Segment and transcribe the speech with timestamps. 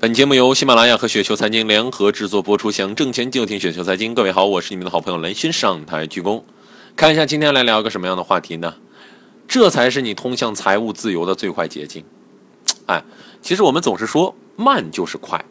[0.00, 4.14] 本节目由喜马拉雅和雪球财经联合制作播出，想挣钱就听雪球财经。
[4.14, 6.42] 各位好，我是你们的好朋友雷军，上台鞠躬。
[6.96, 8.76] 看一下今天来聊个什么样的话题呢？
[9.46, 12.02] 这才是你通向财务自由的最快捷径。
[12.86, 13.04] 哎，
[13.42, 15.44] 其实我们总是说慢就是快，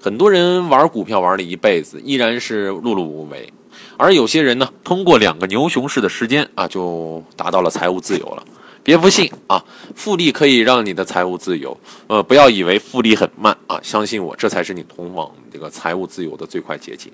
[0.00, 3.52] 很多人玩股票玩了一辈子，依然是碌碌无为，
[3.96, 8.44] 而有些人呢，通过两个牛熊市的时间啊，就达到了财务自由了。
[8.88, 9.62] 别不信啊，
[9.94, 11.76] 复利可以让你的财务自由。
[12.06, 17.12] 呃，不要以为复利很慢啊，相信我，这才是你通往这个财务自由的最快捷径。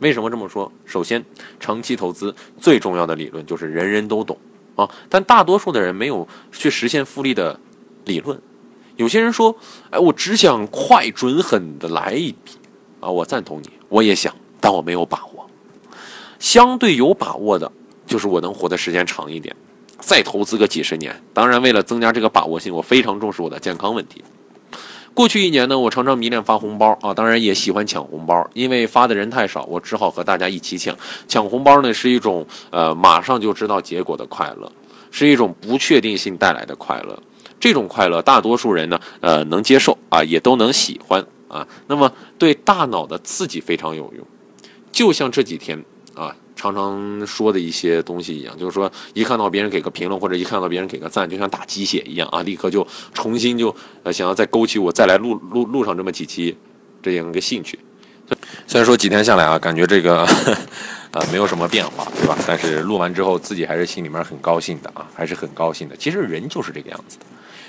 [0.00, 0.70] 为什么这么说？
[0.84, 1.24] 首先，
[1.58, 4.36] 长期投资最重要的理论就是人人都懂
[4.74, 7.58] 啊，但大多数的人没有去实现复利的
[8.04, 8.38] 理论。
[8.96, 9.56] 有些人说，
[9.88, 12.52] 哎，我只想快、准、狠的来一笔
[13.00, 15.48] 啊，我赞同你，我也想，但我没有把握。
[16.38, 17.72] 相对有把握的，
[18.06, 19.56] 就是我能活的时间长一点。
[19.98, 24.22] 再投资个几十年，当然为了增加这个把握性，我非常重视我的健康问题。
[25.14, 30.94] 过去一年呢，我常常迷恋发红包啊，当然也喜欢抢红包，因为发的人太少，我只好和大家一起抢。
[31.26, 34.70] 抢红包呢是一种呃马上就知道结果的快乐，
[35.10, 37.18] 是一种不确定性带来的快乐。
[37.58, 41.66] 这种快乐大多数人呢呃能接受啊，也都能喜欢啊。
[41.86, 44.26] 那么对大脑的刺激非常有用，
[44.92, 45.82] 就像这几天
[46.14, 46.36] 啊。
[46.56, 56.56] 常常说的一些东西一样，就是说一看到别人给个评论，或者一看到别人给个赞，就像打鸡血一样啊，立刻就重新就呃想要再勾起我再来录录录上这么几期
[57.02, 57.78] 这样一个兴趣。
[58.66, 60.22] 虽然说几天下来啊，感觉这个
[61.12, 62.36] 啊没有什么变化，对吧？
[62.44, 65.96] 但是录完之后自己还是心里面很高兴的啊，还是很高兴的。
[65.96, 67.26] 其实人就是这个样子的。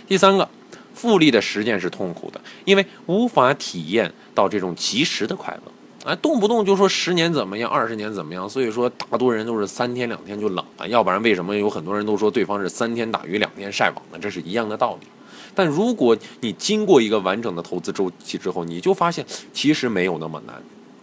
[0.07, 0.49] 第三个，
[0.95, 5.71] 复利的实践是痛苦的，因为无法体验到这种及时的快乐。
[6.07, 14.17] 哎，动不动就说十年怎么样，二十年怎么样，所以说大多人都是三天两天就冷了，要不然为什么有很多人都说对方是三天打鱼两天晒网呢？
[14.17, 15.07] 这是一样的道理。
[15.53, 20.55] 但如果你经过一个完整的投资周期之后，你就发现其实没有那么难，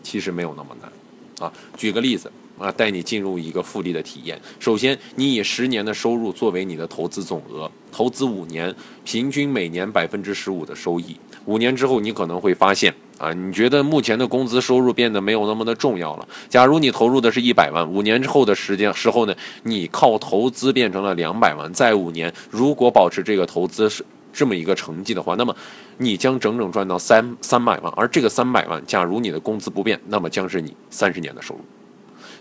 [0.03, 1.47] 其实没有那么难。
[1.47, 4.41] 啊，举个例子啊，带你进入一个复利的体验。
[4.59, 11.17] 首先，你以十年的收入作为你的投资总额，投资五年，平均每年百分之十五的收益。
[11.47, 12.95] 五年之后，你可能会发现。
[13.17, 16.29] 啊，你觉得目前的工资收入变得没有那么的重要了？
[16.49, 25.55] 假如你投入的是一百万，五年之后的时间时候呢，你靠投资变成了两百万，再五年，如果保持这个投资是这么一个成绩的话，那么
[25.99, 27.93] 你将整整赚到三三百万。
[27.97, 31.61] 而这个三百万，假如你的工资不变，那么将是你三十年的收入。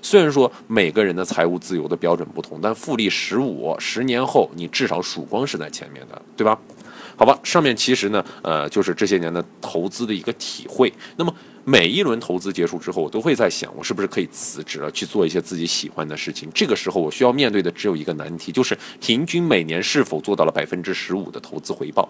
[0.04, 6.60] 虽然说每个人的财务自由的标准不同，但复利十五十年后，你至少曙光是在前面的，对吧？
[7.16, 10.92] 好吧，上面其实呢，呃，就是这些年的投资的一个体会。
[11.16, 11.34] 那么
[11.66, 16.50] 每一轮投资结束之后，我都会在想，我是不是可以辞职了，去做一些自己喜欢的事情？
[16.54, 22.10] 这个时候，我需要面对的只有一个难题，就是平均每年是否做到了百分之十五的投资回报。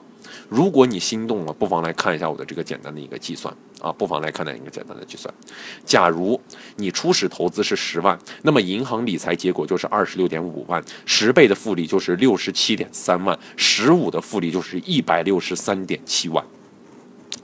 [0.50, 5.31] 如果你心动了，不妨来看一下我的这个简单的一个计算啊，不妨来看一个简单的计算。
[5.86, 6.42] 假如
[6.78, 16.44] 你初始投资是十万，那么银行理财结果就是二十六点五万，十倍的复利就是六十七点三万，十五的复利就是一百六十三点七万。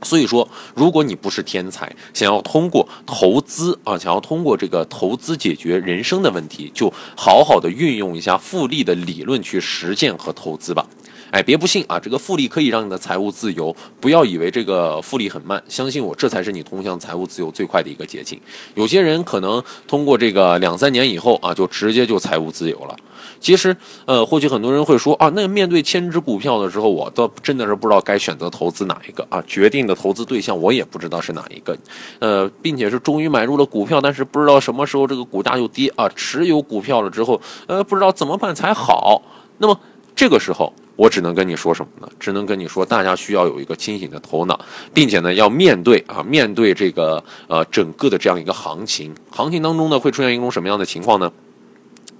[0.01, 10.85] 所以说，如果你不是天才，想要通过投资啊，想要通过这个投资解决人生的问题，就好好的运用一下复利的理论去实践和投资吧。
[11.31, 11.99] 哎，别不信啊！
[11.99, 18.39] 这个复利可以让你的财务自由，不要以为这个复利很慢，相信我，这才是你通向财务自由最快的一个捷径。
[18.73, 22.95] 有些人可能通过这个两三年以后啊，就直接就财务自由了。
[23.39, 23.75] 其实，
[24.05, 31.77] 呃，或许很多人会说啊，那面对千只股票的时候，我倒真的是不知道该选择投资哪一个啊，决定的投资对象我也不知道是哪一个，
[32.17, 39.21] 呃，并且是终于买入了股票，但是不知道什么时候这个股价又跌啊，持有股票了之后，呃，不知道怎么办才好。
[39.59, 39.79] 那么
[40.15, 40.73] 这个时候。
[40.99, 42.11] 我只能跟你说什么呢？
[42.19, 44.59] 只能跟你说，大家需要有一个清醒的头脑，
[44.93, 49.15] 并且呢，要面对啊，面对这个呃整个的这样一个行情。
[49.29, 51.31] 行情当中呢，会出现一种什么样的情况呢？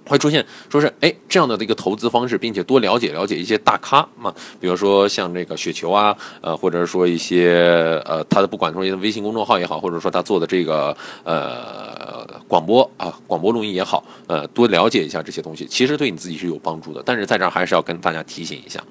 [0.09, 17.03] 会出现说是哎这样的一个投资方式，并且多了解了解一些大咖嘛，比如说像这个雪球啊，呃，或者说一些呃他的不管说微信公众号也好，或者说他做的这个呃广播啊广播录音也好，呃，多了解一下这些东西，其实对你自己是有帮助的。
[17.05, 18.84] 但是在这儿还是要跟大家提醒一下，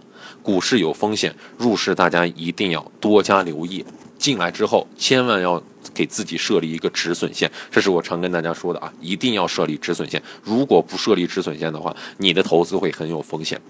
[0.43, 3.85] 股市有风险，入市大家一定要多加留意。
[4.19, 5.63] 进来之后，千万要
[5.95, 10.23] 给自己设立一个止损线，这是我常跟大家说的啊，一定要设立止损线。
[10.43, 13.61] 如果不设立止损线的话，你的投资会很有风险。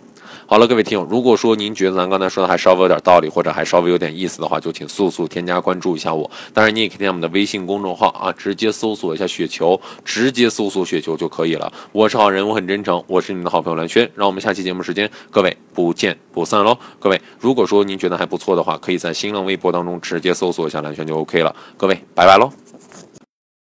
[0.50, 6.28] 好了，各位听友，如果说您觉得咱刚才说的还稍微有点道理，或者还稍微有点意思的话，就请速速添加关注一下我。
[6.54, 11.70] 当然，你也可以添加我们的微信公众号啊，直接搜索一下雪球，直接搜索雪球就可以了。
[11.92, 14.10] 我是好人，我很真诚，我是你的好朋友蓝轩。
[14.14, 16.78] 让我们下期节目时间，各位不见不散喽！
[16.98, 21.54] 各位，如果说您觉得还不错的话，可以在新浪微博当中直接搜索一下蓝轩就 OK 了。
[21.76, 22.50] 各位，拜拜喽！